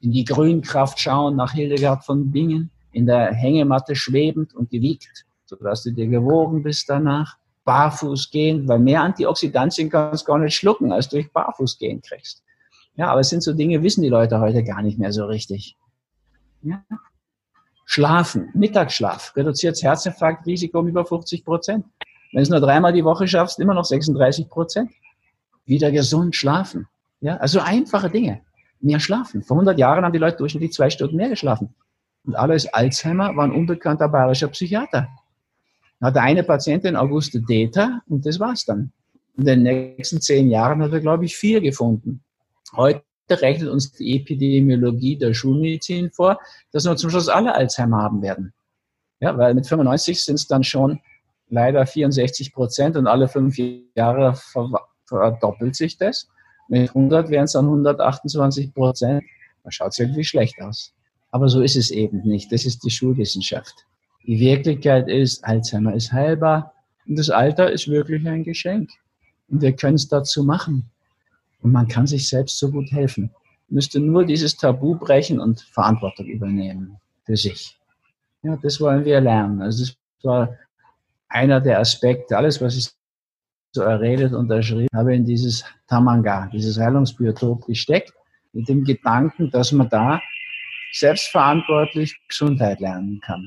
[0.00, 5.82] in die Grünkraft schauen nach Hildegard von Bingen, in der Hängematte schwebend und gewiegt, sodass
[5.82, 7.36] du dir gewogen bist danach.
[7.64, 12.42] Barfuß gehen, weil mehr Antioxidantien kannst du gar nicht schlucken, als durch Barfuß gehen kriegst.
[12.96, 15.76] Ja, aber es sind so Dinge, wissen die Leute heute gar nicht mehr so richtig.
[16.62, 16.82] Ja.
[17.90, 21.86] Schlafen, Mittagsschlaf, reduziert das Herzinfarktrisiko um über 50 Prozent.
[22.32, 24.90] Wenn du es nur dreimal die Woche schaffst, immer noch 36 Prozent
[25.64, 26.86] wieder gesund schlafen.
[27.22, 28.42] Ja, also einfache Dinge.
[28.82, 29.42] mehr schlafen.
[29.42, 31.74] Vor 100 Jahren haben die Leute durchschnittlich zwei Stunden mehr geschlafen.
[32.26, 35.08] Und Alois Alzheimer war ein unbekannter bayerischer Psychiater.
[35.98, 38.92] Da hatte eine Patientin, Auguste Deter, und das war's dann.
[39.38, 42.22] In den nächsten zehn Jahren hat er, glaube ich, vier gefunden.
[42.76, 46.40] Heute rechnet uns die Epidemiologie der Schulmedizin vor,
[46.72, 48.52] dass wir zum Schluss alle Alzheimer haben werden.
[49.20, 51.00] Ja, weil mit 95 sind es dann schon
[51.48, 53.56] leider 64 Prozent und alle fünf
[53.94, 54.38] Jahre
[55.06, 56.28] verdoppelt sich das.
[56.68, 59.24] Mit 100 wären es dann 128 Prozent.
[59.64, 60.92] Da schaut es irgendwie schlecht aus.
[61.30, 62.52] Aber so ist es eben nicht.
[62.52, 63.86] Das ist die Schulwissenschaft.
[64.26, 66.74] Die Wirklichkeit ist, Alzheimer ist heilbar
[67.06, 68.90] und das Alter ist wirklich ein Geschenk.
[69.48, 70.90] Und wir können es dazu machen.
[71.62, 73.30] Und man kann sich selbst so gut helfen.
[73.68, 77.76] Müsste nur dieses Tabu brechen und Verantwortung übernehmen für sich.
[78.42, 79.60] Ja, das wollen wir lernen.
[79.60, 80.56] Also das war
[81.28, 82.36] einer der Aspekte.
[82.36, 82.88] Alles, was ich
[83.72, 88.12] so erredet und erschrieben habe, in dieses Tamanga, dieses Heilungsbiotop gesteckt,
[88.52, 90.20] mit dem Gedanken, dass man da
[90.92, 93.46] selbstverantwortlich Gesundheit lernen kann.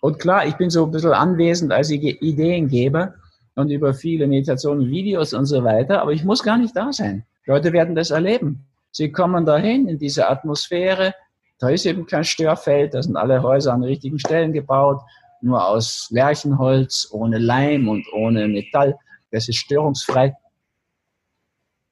[0.00, 3.14] Und klar, ich bin so ein bisschen anwesend als Ideengeber
[3.56, 7.24] und über viele Meditationen, Videos und so weiter, aber ich muss gar nicht da sein.
[7.46, 8.64] Leute werden das erleben.
[8.92, 11.14] Sie kommen dahin in diese Atmosphäre,
[11.58, 15.00] da ist eben kein Störfeld, da sind alle Häuser an richtigen Stellen gebaut,
[15.40, 18.96] nur aus Lärchenholz, ohne Leim und ohne Metall.
[19.30, 20.36] Das ist störungsfrei.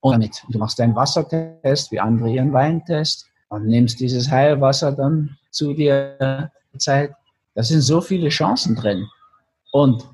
[0.00, 5.38] Und damit, du machst deinen Wassertest, wie andere ihren Weintest, und nimmst dieses Heilwasser dann
[5.50, 7.12] zu dir Zeit.
[7.54, 9.06] Da sind so viele Chancen drin.
[9.72, 10.06] Und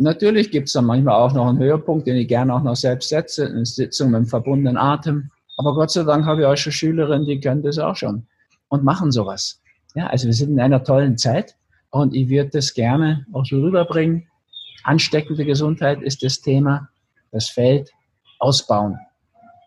[0.00, 3.08] natürlich gibt es dann manchmal auch noch einen Höhepunkt, den ich gerne auch noch selbst
[3.08, 5.30] setze, eine Sitzung mit dem verbundenen Atem.
[5.56, 8.26] Aber Gott sei Dank habe ich auch schon Schülerinnen, die können das auch schon
[8.68, 9.60] und machen sowas.
[9.94, 11.56] Ja, also wir sind in einer tollen Zeit
[11.90, 14.26] und ich würde das gerne auch so rüberbringen.
[14.84, 16.88] Ansteckende Gesundheit ist das Thema,
[17.32, 17.90] das Feld
[18.38, 18.96] ausbauen.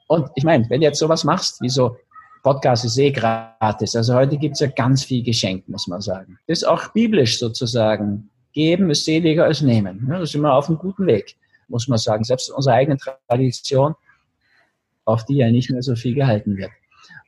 [0.07, 1.97] Und ich meine, wenn du jetzt sowas machst, wie so
[2.43, 3.95] Podcast ist eh gratis.
[3.95, 6.37] Also heute gibt es ja ganz viel Geschenk, muss man sagen.
[6.47, 8.29] Das ist auch biblisch sozusagen.
[8.53, 10.07] Geben ist seliger als nehmen.
[10.09, 11.35] Ja, da sind wir auf einem guten Weg,
[11.67, 12.23] muss man sagen.
[12.23, 13.95] Selbst unsere eigene Tradition,
[15.05, 16.71] auf die ja nicht mehr so viel gehalten wird.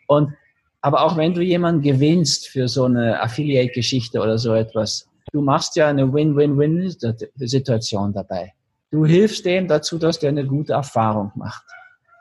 [0.07, 0.33] Und
[0.81, 5.75] aber auch wenn du jemanden gewinnst für so eine Affiliate-Geschichte oder so etwas, du machst
[5.75, 8.53] ja eine Win-Win-Win-Situation dabei.
[8.91, 11.63] Du hilfst dem dazu, dass der eine gute Erfahrung macht.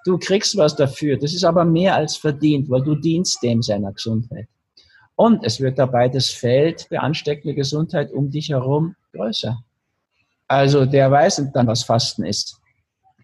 [0.07, 1.19] Du kriegst was dafür.
[1.19, 4.49] Das ist aber mehr als verdient, weil du dienst dem seiner Gesundheit.
[5.17, 9.63] Und es wird dabei das Feld der ansteckenden Gesundheit um dich herum größer.
[10.49, 12.61] Also der weiß dann, was Fasten ist.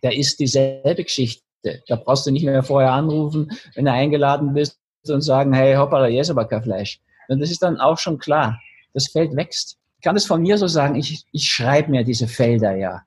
[0.03, 1.43] Der ist dieselbe Geschichte.
[1.89, 6.09] Da brauchst du nicht mehr vorher anrufen, wenn du eingeladen bist und sagen, hey, hoppala,
[6.09, 7.01] jetzt aber kein Fleisch.
[7.29, 8.59] Und das ist dann auch schon klar.
[8.95, 9.77] Das Feld wächst.
[9.99, 13.03] Ich kann das von mir so sagen, ich, ich schreibe mir diese Felder ja.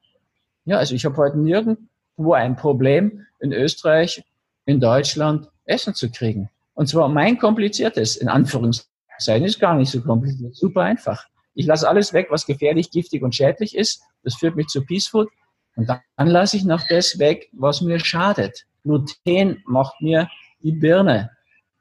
[0.66, 4.24] Ja, also ich habe heute nirgendwo ein Problem, in Österreich,
[4.66, 6.50] in Deutschland Essen zu kriegen.
[6.74, 11.26] Und zwar mein kompliziertes, in Anführungszeichen, ist gar nicht so kompliziert, super einfach.
[11.54, 14.02] Ich lasse alles weg, was gefährlich, giftig und schädlich ist.
[14.24, 15.30] Das führt mich zu Peace Food.
[15.76, 18.66] Und dann lasse ich noch das weg, was mir schadet.
[18.84, 20.28] Gluten macht mir
[20.62, 21.30] die Birne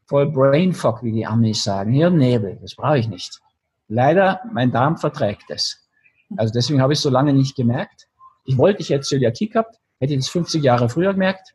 [0.07, 1.92] voll Brain Fog, wie die Amis sagen.
[1.92, 3.40] Hirnnebel, das brauche ich nicht.
[3.88, 5.88] Leider, mein Darm verträgt es.
[6.37, 8.09] Also deswegen habe ich es so lange nicht gemerkt.
[8.44, 11.55] Ich wollte ich jetzt Zöliakie gehabt, hätte ich das 50 Jahre früher gemerkt.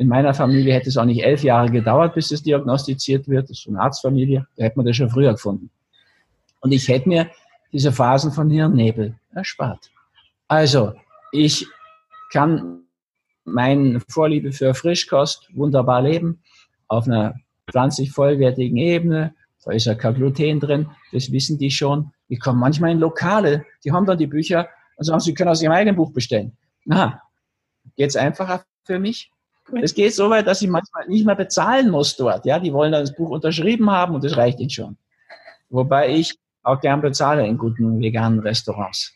[0.00, 3.50] In meiner Familie hätte es auch nicht elf Jahre gedauert, bis es diagnostiziert wird.
[3.50, 5.68] Das ist eine Arztfamilie, da hätte man das schon früher gefunden.
[6.60, 7.30] Und ich hätte mir
[7.70, 9.90] diese Phasen von Hirnnebel erspart.
[10.48, 10.94] Also,
[11.32, 11.66] ich
[12.32, 12.84] kann
[13.44, 16.40] meine Vorliebe für Frischkost wunderbar leben,
[16.88, 17.34] auf einer
[17.70, 19.34] pflanzlich vollwertigen Ebene.
[19.66, 22.10] Da ist ja kein Gluten drin, das wissen die schon.
[22.30, 25.60] Die kommen manchmal in Lokale, die haben dann die Bücher und sagen, sie können aus
[25.60, 26.56] ihrem eigenen Buch bestellen.
[26.86, 27.20] Na,
[27.96, 29.30] geht's einfacher für mich?
[29.82, 32.44] Es geht so weit, dass ich manchmal nicht mehr bezahlen muss dort.
[32.46, 34.96] Ja, die wollen dann das Buch unterschrieben haben und das reicht ihnen schon.
[35.68, 39.14] Wobei ich auch gern bezahle in guten veganen Restaurants.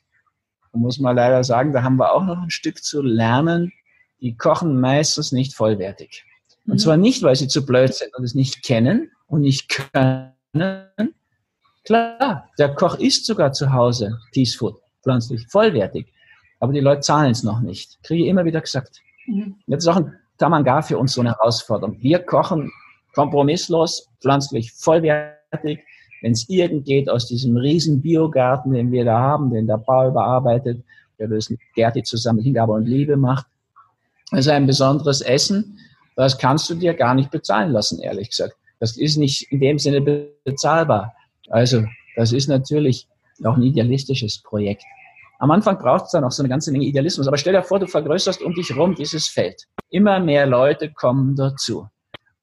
[0.73, 3.73] Da muss man leider sagen, da haben wir auch noch ein Stück zu lernen.
[4.21, 6.25] Die kochen meistens nicht vollwertig.
[6.67, 6.79] Und mhm.
[6.79, 10.35] zwar nicht, weil sie zu blöd sind und es nicht kennen und nicht können.
[11.85, 16.07] Klar, der Koch isst sogar zu Hause Peace Food, pflanzlich, vollwertig.
[16.61, 18.03] Aber die Leute zahlen es noch nicht.
[18.03, 19.03] Kriege ich immer wieder gesagt.
[19.27, 19.57] Mhm.
[19.67, 21.97] Jetzt ist auch ein Tamanga für uns so eine Herausforderung.
[22.01, 22.71] Wir kochen
[23.15, 25.81] kompromisslos, pflanzlich, vollwertig.
[26.23, 30.09] Wenn es irgend geht, aus diesem riesen Biogarten, den wir da haben, den der Bau
[30.09, 30.83] überarbeitet,
[31.19, 33.47] der das mit Gerti zusammen Hingabe und Liebe macht.
[34.31, 35.79] Das ist ein besonderes Essen.
[36.17, 38.55] Das kannst du dir gar nicht bezahlen lassen, ehrlich gesagt.
[38.81, 40.01] Das ist nicht in dem Sinne
[40.45, 41.15] bezahlbar.
[41.51, 41.85] Also,
[42.17, 43.07] das ist natürlich
[43.45, 44.85] auch ein idealistisches Projekt.
[45.39, 47.27] Am Anfang braucht es dann auch so eine ganze Menge Idealismus.
[47.29, 49.65] Aber stell dir vor, du vergrößerst um dich rum dieses Feld.
[49.91, 51.89] Immer mehr Leute kommen dazu.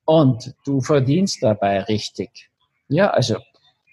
[0.06, 2.50] und du verdienst dabei richtig.
[2.90, 3.38] Ja, also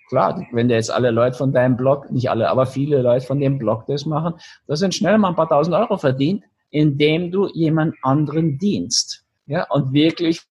[0.08, 3.58] klar, wenn jetzt alle Leute von deinem Blog, nicht alle, aber viele Leute von dem
[3.58, 4.34] Blog das machen,
[4.66, 9.24] da sind schnell mal ein paar tausend Euro verdient, indem du jemand anderen dienst.
[9.46, 10.42] Ja, und wirklich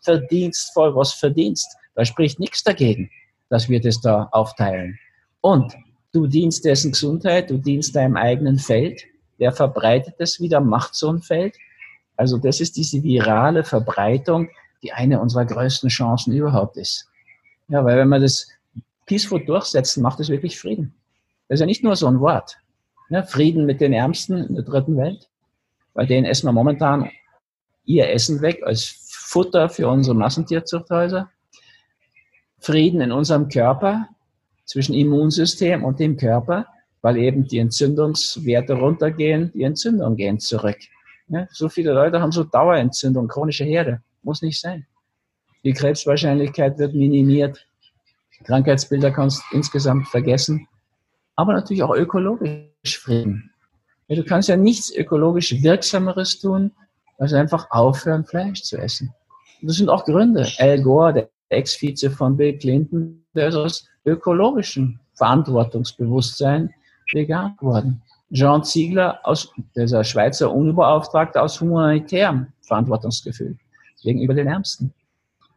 [0.00, 1.76] verdienstvoll was verdienst.
[1.94, 3.10] Da spricht nichts dagegen,
[3.48, 4.98] dass wir das da aufteilen.
[5.40, 5.74] Und
[6.16, 9.04] du dienst dessen Gesundheit, du dienst deinem eigenen Feld,
[9.38, 11.54] der verbreitet es wieder, macht so ein Feld.
[12.16, 14.48] Also das ist diese virale Verbreitung,
[14.82, 17.06] die eine unserer größten Chancen überhaupt ist.
[17.68, 18.48] Ja, weil wenn man das
[19.04, 20.94] peaceful durchsetzen, macht es wirklich Frieden.
[21.48, 22.56] Das ist ja nicht nur so ein Wort.
[23.10, 25.28] Ja, Frieden mit den Ärmsten in der dritten Welt.
[25.92, 27.10] Bei denen essen wir momentan
[27.84, 31.30] ihr Essen weg als Futter für unsere Massentierzuchthäuser.
[32.58, 34.08] Frieden in unserem Körper
[34.66, 36.66] zwischen Immunsystem und dem Körper,
[37.00, 40.78] weil eben die Entzündungswerte runtergehen, die Entzündungen gehen zurück.
[41.28, 44.02] Ja, so viele Leute haben so Dauerentzündung, chronische Herde.
[44.22, 44.86] Muss nicht sein.
[45.64, 47.66] Die Krebswahrscheinlichkeit wird minimiert.
[48.44, 50.68] Krankheitsbilder kannst du insgesamt vergessen.
[51.34, 53.50] Aber natürlich auch ökologisch Frieden.
[54.08, 56.72] Ja, du kannst ja nichts ökologisch Wirksameres tun,
[57.18, 59.12] als einfach aufhören, Fleisch zu essen.
[59.60, 60.46] Und das sind auch Gründe.
[60.58, 66.72] Al Gore, der Ex-Vize von Bill Clinton, der ist aus ökologischem Verantwortungsbewusstsein
[67.12, 68.02] vegan geworden.
[68.32, 73.56] Jean Ziegler, aus, dieser Schweizer UNO-Beauftragter, aus humanitärem Verantwortungsgefühl
[74.02, 74.92] gegenüber den Ärmsten.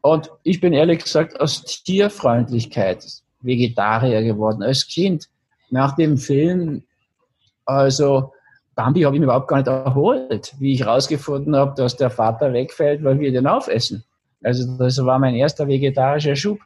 [0.02, 3.06] Und ich bin ehrlich gesagt aus Tierfreundlichkeit
[3.42, 5.30] Vegetarier geworden als Kind.
[5.70, 6.84] Nach dem Film,
[7.66, 8.34] also
[8.76, 12.54] Bambi habe ich mir überhaupt gar nicht erholt, wie ich herausgefunden habe, dass der Vater
[12.54, 14.04] wegfällt, weil wir den aufessen.
[14.44, 16.60] Also das war mein erster vegetarischer Schub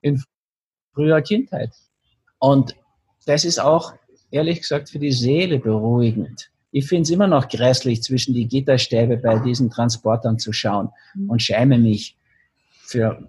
[0.00, 0.22] in
[0.96, 1.70] früher Kindheit.
[2.38, 2.74] Und
[3.26, 3.92] das ist auch,
[4.30, 6.50] ehrlich gesagt, für die Seele beruhigend.
[6.72, 11.30] Ich finde es immer noch grässlich, zwischen die Gitterstäbe bei diesen Transportern zu schauen mhm.
[11.30, 12.16] und schäme mich
[12.84, 13.28] für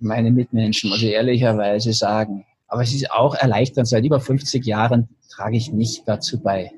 [0.00, 2.44] meine Mitmenschen, muss ich ehrlicherweise sagen.
[2.68, 3.88] Aber es ist auch erleichternd.
[3.88, 6.72] Seit über 50 Jahren trage ich nicht dazu bei.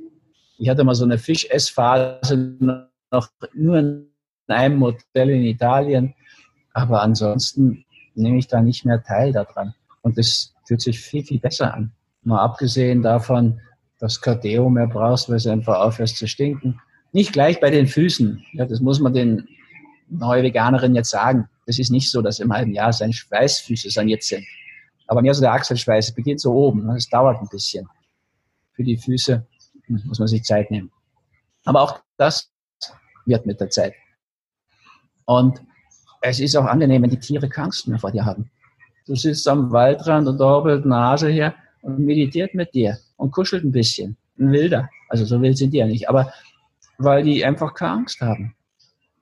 [0.58, 2.56] Ich hatte mal so eine Fischessphase
[3.10, 4.06] noch nur in
[4.48, 6.14] einem Modell in Italien.
[6.72, 9.74] Aber ansonsten nehme ich da nicht mehr teil daran.
[10.06, 11.90] Und das fühlt sich viel, viel besser an.
[12.22, 13.60] Mal abgesehen davon,
[13.98, 16.80] dass kein Deo mehr brauchst, weil es einfach aufhört zu stinken.
[17.10, 18.40] Nicht gleich bei den Füßen.
[18.52, 19.48] Ja, das muss man den
[20.08, 21.48] neue Veganerin jetzt sagen.
[21.66, 24.46] Das ist nicht so, dass im halben Jahr seine Schweißfüße saniert sind.
[25.08, 26.88] Aber mehr so der Achselschweiß beginnt so oben.
[26.90, 27.88] Es dauert ein bisschen.
[28.74, 29.44] Für die Füße
[29.88, 30.92] muss man sich Zeit nehmen.
[31.64, 32.48] Aber auch das
[33.24, 33.94] wird mit der Zeit.
[35.24, 35.60] Und
[36.20, 38.52] es ist auch angenehm, wenn die Tiere keine Angst mehr vor dir haben.
[39.06, 43.72] Du sitzt am Waldrand und doppelt Nase her und meditiert mit dir und kuschelt ein
[43.72, 44.16] bisschen.
[44.38, 44.90] Ein Wilder.
[45.08, 46.08] Also so wild sind die ja nicht.
[46.08, 46.32] Aber
[46.98, 48.54] weil die einfach keine Angst haben.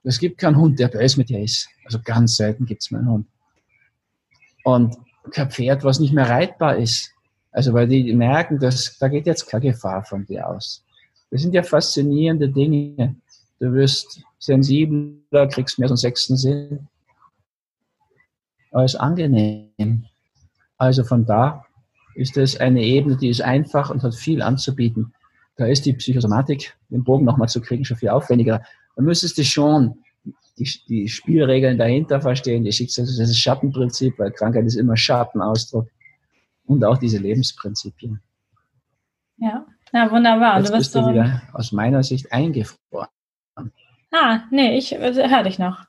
[0.03, 1.69] Es gibt keinen Hund, der böse mit dir ist.
[1.85, 3.27] Also ganz selten gibt es mal einen Hund.
[4.65, 4.97] Und
[5.31, 7.11] kein Pferd, was nicht mehr reitbar ist.
[7.53, 10.83] Also weil die merken, dass da geht jetzt keine Gefahr von dir aus.
[11.31, 13.17] Das sind ja faszinierende Dinge.
[13.61, 16.89] Du wirst sensibler, kriegst mehr so einen sechsten Sinn
[18.75, 20.05] als angenehm.
[20.77, 21.65] Also von da
[22.15, 25.13] ist es eine Ebene, die ist einfach und hat viel anzubieten.
[25.57, 28.63] Da ist die Psychosomatik, den Bogen nochmal zu kriegen, schon viel aufwendiger.
[28.97, 29.99] Da müsstest du schon
[30.59, 35.89] die, die Spielregeln dahinter verstehen, die Schicksal, das ist Schattenprinzip, weil Krankheit ist immer Schattenausdruck
[36.67, 38.21] und auch diese Lebensprinzipien.
[39.37, 40.59] Ja, ja wunderbar.
[40.59, 43.09] Jetzt du bist, bist du wieder aus meiner Sicht eingefroren.
[44.13, 45.87] Ah, nee, ich höre dich noch.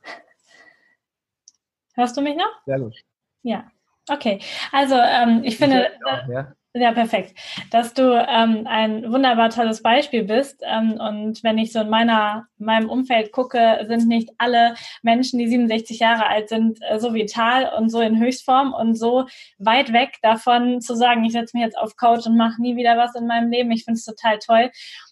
[1.96, 2.52] Hörst du mich noch?
[2.66, 2.96] Sehr gut.
[3.44, 3.66] Ja,
[4.10, 4.40] okay.
[4.72, 6.54] Also ähm, ich finde, ich auch, ja.
[6.78, 7.34] Ja, perfekt.
[7.72, 10.62] Dass du ähm, ein wunderbar tolles Beispiel bist.
[10.62, 15.48] Ähm, und wenn ich so in meiner, meinem Umfeld gucke, sind nicht alle Menschen, die
[15.48, 19.26] 67 Jahre alt sind, äh, so vital und so in Höchstform und so
[19.58, 22.98] weit weg davon zu sagen, ich setze mich jetzt auf Couch und mache nie wieder
[22.98, 23.72] was in meinem Leben.
[23.72, 24.70] Ich finde es total toll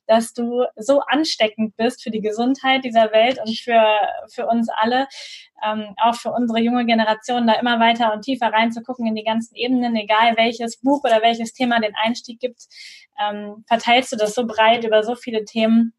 [0.08, 3.82] dass du so ansteckend bist für die Gesundheit dieser Welt und für,
[4.34, 5.08] für uns alle,
[5.66, 9.56] ähm, auch für unsere junge Generation, da immer weiter und tiefer reinzugucken in die ganzen
[9.56, 12.68] Ebenen, egal welches Buch oder welches Thema den Einstieg gibt,
[13.22, 15.94] ähm, verteilst du das so breit über so viele Themen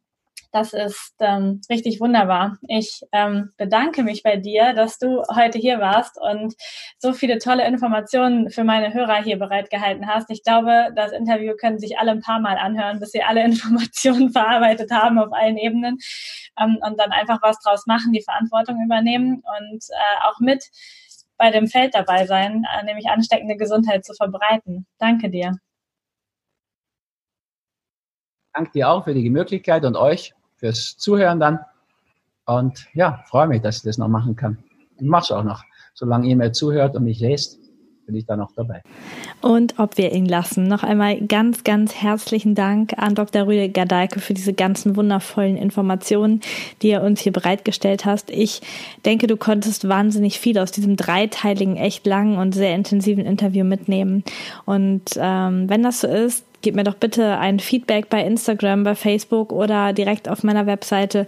[0.55, 2.59] das ist ähm, richtig wunderbar.
[2.69, 6.55] Ich ähm, bedanke mich bei dir, dass du heute hier warst und
[6.99, 10.31] so viele tolle Informationen für meine Hörer hier bereitgehalten hast.
[10.31, 14.31] Ich glaube, das Interview können sich alle ein paar Mal anhören, bis sie alle Informationen
[14.31, 15.99] verarbeitet haben auf allen Ebenen
[16.61, 20.65] ähm, und dann einfach was draus machen, die Verantwortung übernehmen und äh, auch mit
[21.37, 24.87] bei dem Feld dabei sein, äh, nämlich ansteckende Gesundheit zu verbreiten.
[24.99, 25.59] Danke dir.
[28.55, 30.33] Danke dir auch für die Möglichkeit und euch
[30.65, 31.59] fürs Zuhören dann.
[32.47, 34.57] Und ja, freue mich, dass ich das noch machen kann.
[34.97, 35.63] Ich mache es auch noch.
[35.93, 37.59] Solange ihr mir zuhört und mich lest,
[38.07, 38.83] bin ich da noch dabei.
[39.43, 40.65] Und ob wir ihn lassen.
[40.65, 43.47] Noch einmal ganz, ganz herzlichen Dank an Dr.
[43.47, 46.41] Rüdiger Dahlke für diese ganzen wundervollen Informationen,
[46.81, 48.31] die er uns hier bereitgestellt hast.
[48.31, 48.63] Ich
[49.05, 54.25] denke, du konntest wahnsinnig viel aus diesem dreiteiligen, echt langen und sehr intensiven Interview mitnehmen.
[54.65, 58.95] Und ähm, wenn das so ist, gib mir doch bitte ein Feedback bei Instagram, bei
[58.95, 61.27] Facebook oder direkt auf meiner Webseite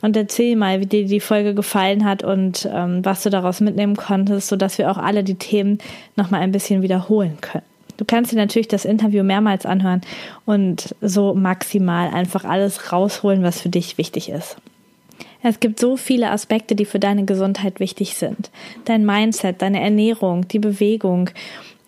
[0.00, 3.96] und erzähl mal, wie dir die Folge gefallen hat und ähm, was du daraus mitnehmen
[3.96, 5.78] konntest, sodass wir auch alle die Themen
[6.16, 7.64] nochmal ein bisschen wiederholen können.
[7.98, 10.00] Du kannst dir natürlich das Interview mehrmals anhören
[10.46, 14.56] und so maximal einfach alles rausholen, was für dich wichtig ist.
[15.42, 18.50] Es gibt so viele Aspekte, die für deine Gesundheit wichtig sind.
[18.86, 21.28] Dein Mindset, deine Ernährung, die Bewegung,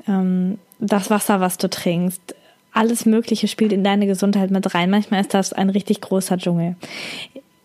[0.06, 2.34] ähm, das Wasser, was du trinkst,
[2.72, 4.90] alles Mögliche spielt in deine Gesundheit mit rein.
[4.90, 6.76] Manchmal ist das ein richtig großer Dschungel.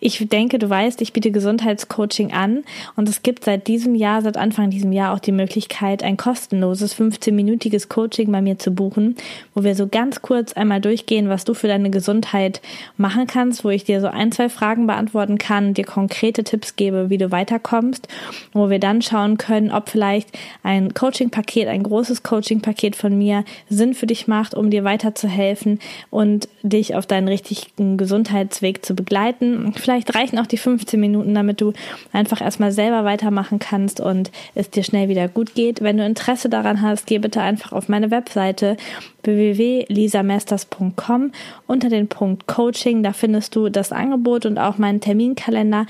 [0.02, 2.64] Ich denke, du weißt, ich biete Gesundheitscoaching an
[2.98, 7.00] und es gibt seit diesem Jahr, seit Anfang diesem Jahr auch die Möglichkeit, ein kostenloses
[7.00, 9.16] 15-minütiges Coaching bei mir zu buchen,
[9.54, 12.62] wo wir so ganz kurz einmal durchgehen, was du für deine Gesundheit
[12.98, 17.10] machen kannst, wo ich dir so ein, zwei Fragen beantworten kann, dir konkrete Tipps gebe,
[17.10, 18.10] wie du weiterkommst,
[18.52, 20.30] wo wir dann schauen können, ob vielleicht
[20.62, 25.80] ein Coaching-Paket, ein großes Coaching-Paket von mir Sinn für dich macht, um dir weiterzuhelfen
[26.10, 29.74] und dich auf deinen richtigen Gesundheitsweg zu begleiten.
[29.86, 31.72] Vielleicht reichen auch die 15 Minuten, damit du
[32.12, 35.82] einfach erstmal selber weitermachen kannst und es dir schnell wieder gut geht.
[35.82, 38.78] Wenn du Interesse daran hast, geh bitte einfach auf meine Webseite
[39.22, 41.32] www.lisamesters.com
[41.68, 43.04] unter den Punkt Coaching.
[43.04, 45.86] Da findest du das Angebot und auch meinen Terminkalender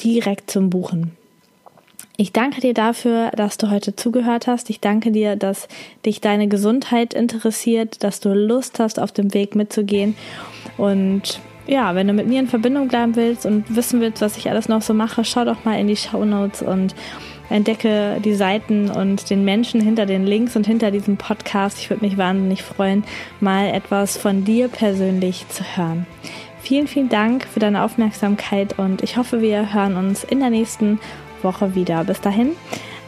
[0.00, 1.10] direkt zum Buchen.
[2.16, 4.70] Ich danke dir dafür, dass du heute zugehört hast.
[4.70, 5.66] Ich danke dir, dass
[6.06, 10.14] dich deine Gesundheit interessiert, dass du Lust hast, auf dem Weg mitzugehen.
[10.76, 14.50] Und ja, wenn du mit mir in Verbindung bleiben willst und wissen willst, was ich
[14.50, 16.96] alles noch so mache, schau doch mal in die Show Notes und
[17.48, 21.78] entdecke die Seiten und den Menschen hinter den Links und hinter diesem Podcast.
[21.78, 23.04] Ich würde mich wahnsinnig freuen,
[23.38, 26.06] mal etwas von dir persönlich zu hören.
[26.60, 30.98] Vielen, vielen Dank für deine Aufmerksamkeit und ich hoffe, wir hören uns in der nächsten
[31.42, 32.02] Woche wieder.
[32.02, 32.50] Bis dahin,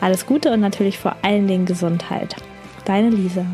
[0.00, 2.36] alles Gute und natürlich vor allen Dingen Gesundheit.
[2.84, 3.44] Deine Lisa.